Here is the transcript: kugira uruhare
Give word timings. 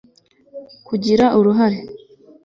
kugira 0.87 1.25
uruhare 1.37 1.79